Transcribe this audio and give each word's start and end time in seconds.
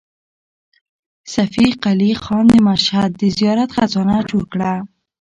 صفي 1.33 1.67
قلي 1.83 2.11
خان 2.23 2.45
د 2.53 2.55
مشهد 2.67 3.11
د 3.21 3.23
زیارت 3.37 3.69
خزانه 3.75 4.17
چور 4.29 4.43
کړه. 4.53 4.73